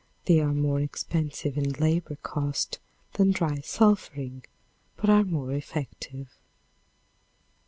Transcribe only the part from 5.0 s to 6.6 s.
are more effective.